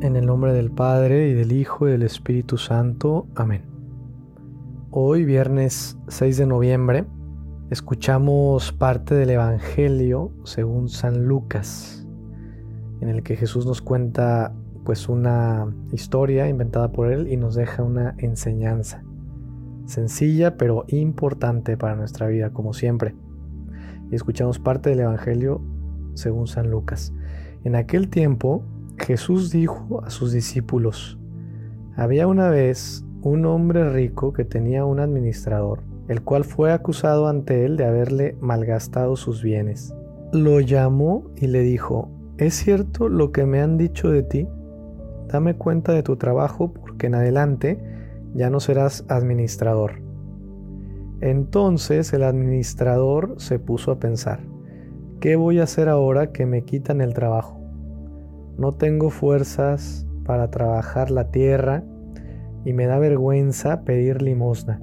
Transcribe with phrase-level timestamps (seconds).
[0.00, 3.26] En el nombre del Padre y del Hijo y del Espíritu Santo.
[3.34, 3.62] Amén.
[4.92, 7.04] Hoy, viernes 6 de noviembre,
[7.70, 12.06] escuchamos parte del Evangelio según San Lucas,
[13.00, 17.82] en el que Jesús nos cuenta pues una historia inventada por él y nos deja
[17.82, 19.02] una enseñanza.
[19.86, 23.16] Sencilla pero importante para nuestra vida, como siempre.
[24.12, 25.60] Y escuchamos parte del Evangelio
[26.14, 27.12] según San Lucas.
[27.64, 28.62] En aquel tiempo,
[28.98, 31.18] Jesús dijo a sus discípulos,
[31.96, 37.64] había una vez un hombre rico que tenía un administrador, el cual fue acusado ante
[37.64, 39.94] él de haberle malgastado sus bienes.
[40.32, 44.48] Lo llamó y le dijo, ¿es cierto lo que me han dicho de ti?
[45.28, 47.78] Dame cuenta de tu trabajo porque en adelante
[48.34, 50.00] ya no serás administrador.
[51.20, 54.40] Entonces el administrador se puso a pensar,
[55.20, 57.60] ¿qué voy a hacer ahora que me quitan el trabajo?
[58.58, 61.84] No tengo fuerzas para trabajar la tierra
[62.64, 64.80] y me da vergüenza pedir limosna.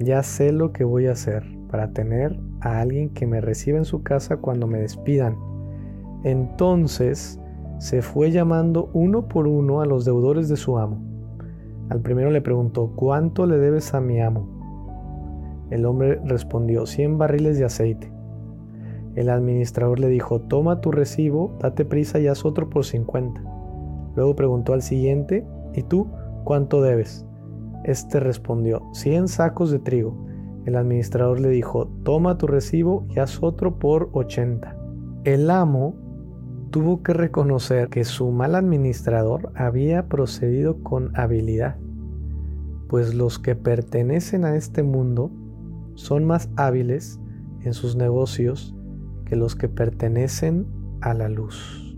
[0.00, 3.84] Ya sé lo que voy a hacer para tener a alguien que me reciba en
[3.84, 5.36] su casa cuando me despidan.
[6.24, 7.40] Entonces
[7.78, 11.00] se fue llamando uno por uno a los deudores de su amo.
[11.90, 15.66] Al primero le preguntó, ¿cuánto le debes a mi amo?
[15.70, 18.17] El hombre respondió, cien barriles de aceite.
[19.14, 23.40] El administrador le dijo, toma tu recibo, date prisa y haz otro por 50.
[24.14, 26.08] Luego preguntó al siguiente, ¿y tú
[26.44, 27.26] cuánto debes?
[27.84, 30.16] Este respondió, 100 sacos de trigo.
[30.66, 34.76] El administrador le dijo, toma tu recibo y haz otro por 80.
[35.24, 35.94] El amo
[36.70, 41.76] tuvo que reconocer que su mal administrador había procedido con habilidad,
[42.88, 45.30] pues los que pertenecen a este mundo
[45.94, 47.18] son más hábiles
[47.62, 48.74] en sus negocios
[49.28, 50.66] que los que pertenecen
[51.00, 51.96] a la luz.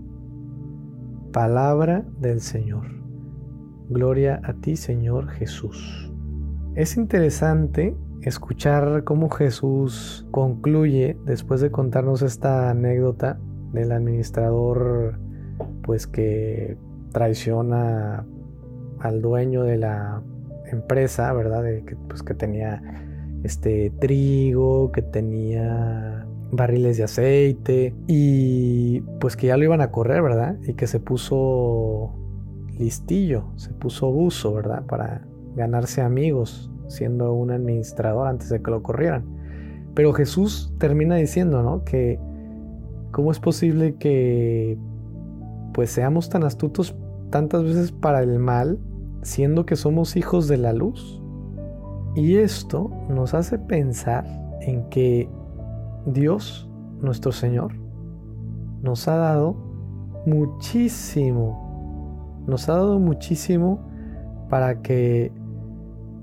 [1.31, 2.87] Palabra del Señor.
[3.89, 6.11] Gloria a ti, Señor Jesús.
[6.75, 13.39] Es interesante escuchar cómo Jesús concluye después de contarnos esta anécdota
[13.73, 15.19] del administrador
[15.83, 16.77] pues que
[17.11, 18.25] traiciona
[18.99, 20.21] al dueño de la
[20.71, 21.63] empresa, ¿verdad?
[21.85, 22.81] Que, pues que tenía
[23.43, 30.21] este trigo, que tenía barriles de aceite y pues que ya lo iban a correr,
[30.21, 30.57] ¿verdad?
[30.67, 32.11] Y que se puso
[32.77, 34.85] listillo, se puso buzo, ¿verdad?
[34.85, 35.25] Para
[35.55, 39.25] ganarse amigos siendo un administrador antes de que lo corrieran.
[39.93, 41.83] Pero Jesús termina diciendo, ¿no?
[41.83, 42.19] Que
[43.11, 44.77] cómo es posible que
[45.73, 46.95] pues seamos tan astutos
[47.29, 48.77] tantas veces para el mal,
[49.21, 51.21] siendo que somos hijos de la luz.
[52.15, 54.25] Y esto nos hace pensar
[54.61, 55.29] en que
[56.05, 56.69] Dios,
[57.01, 57.73] nuestro Señor,
[58.81, 59.55] nos ha dado
[60.25, 63.79] muchísimo, nos ha dado muchísimo
[64.49, 65.31] para que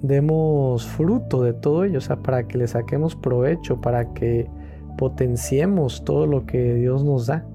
[0.03, 4.49] demos fruto de todo ello, o sea, para que le saquemos provecho, para que
[4.97, 7.47] potenciemos todo lo que Dios nos da.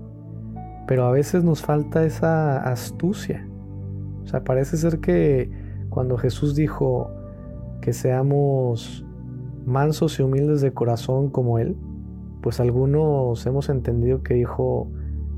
[0.87, 3.47] Pero a veces nos falta esa astucia.
[4.23, 5.49] O sea, parece ser que
[5.89, 7.09] cuando Jesús dijo
[7.81, 9.05] que seamos
[9.65, 11.77] mansos y humildes de corazón como Él,
[12.43, 14.91] pues algunos hemos entendido que dijo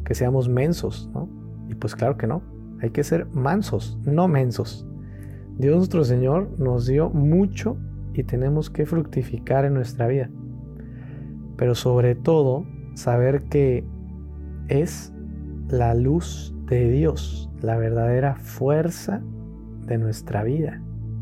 [0.04, 1.30] que seamos mensos, ¿no?
[1.70, 2.42] Y pues claro que no,
[2.82, 4.88] hay que ser mansos, no mensos.
[5.60, 7.78] Dios nuestro Señor nos dio mucho
[8.16, 10.32] y tenemos que fructificar en nuestra vida.
[11.58, 13.86] Pero sobre todo, saber que
[14.68, 15.14] es
[15.70, 19.22] la luz de Dios, la verdadera fuerza
[19.86, 20.82] de nuestra vida,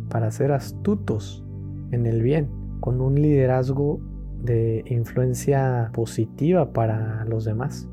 [0.09, 1.45] para ser astutos
[1.91, 2.47] en el bien,
[2.79, 4.00] con un liderazgo
[4.44, 7.88] de influencia positiva para los demás.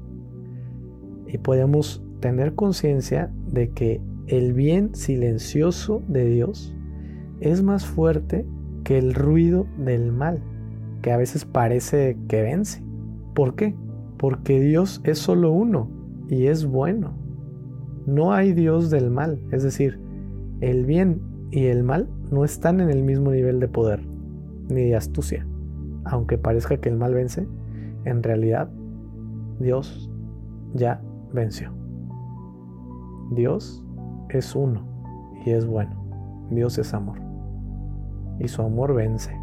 [1.26, 6.74] Y podemos tener conciencia de que el bien silencioso de Dios
[7.40, 8.46] es más fuerte
[8.84, 10.42] que el ruido del mal,
[11.02, 12.82] que a veces parece que vence.
[13.34, 13.74] ¿Por qué?
[14.18, 15.88] Porque Dios es solo uno
[16.28, 17.14] y es bueno.
[18.06, 20.00] No hay Dios del mal, es decir,
[20.60, 21.20] el bien
[21.50, 24.00] y el mal no están en el mismo nivel de poder
[24.68, 25.46] ni de astucia
[26.04, 27.46] aunque parezca que el mal vence,
[28.04, 28.68] en realidad
[29.58, 30.10] Dios
[30.74, 31.00] ya
[31.32, 31.72] venció.
[33.32, 33.84] Dios
[34.28, 34.82] es uno
[35.44, 35.92] y es bueno.
[36.50, 37.20] Dios es amor.
[38.38, 39.36] Y su amor vence.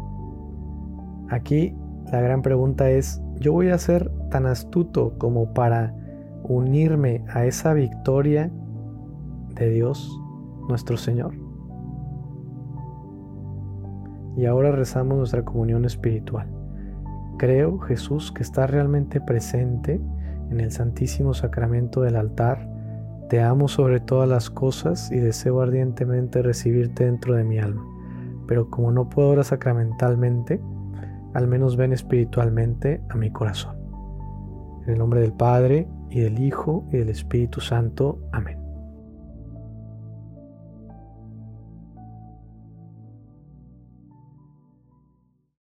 [1.30, 1.74] Aquí
[2.12, 5.94] la gran pregunta es, ¿yo voy a ser tan astuto como para
[6.42, 8.50] unirme a esa victoria
[9.54, 10.20] de Dios,
[10.68, 11.47] nuestro Señor?
[14.38, 16.48] Y ahora rezamos nuestra comunión espiritual.
[17.38, 20.00] Creo, Jesús, que está realmente presente
[20.50, 22.66] en el Santísimo Sacramento del altar
[23.28, 27.84] Te amo sobre todas las cosas y deseo ardientemente recibirte dentro de mi alma,
[28.46, 30.62] pero como no puedo ahora sacramentalmente,
[31.34, 33.76] al menos ven espiritualmente a mi corazón.
[34.86, 38.18] En el nombre del Padre, y del Hijo, y del Espíritu Santo.
[38.32, 38.57] Amén.